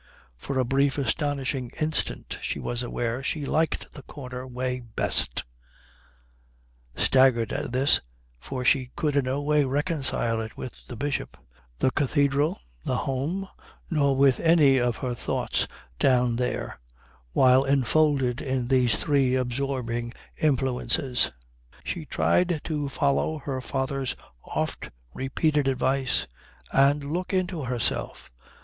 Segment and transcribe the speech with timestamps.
[0.35, 5.43] For a brief astonishing instant she was aware she liked the corner way best.
[6.95, 8.01] Staggered at this,
[8.39, 11.37] for she could in no way reconcile it with the Bishop,
[11.77, 13.47] the cathedral, the home,
[13.91, 15.67] nor with any of her thoughts
[15.99, 16.79] down there
[17.33, 21.31] while enfolded in these three absorbing influences,
[21.83, 24.15] she tried to follow her father's
[24.45, 26.25] oft repeated advice
[26.73, 28.31] and look into herself.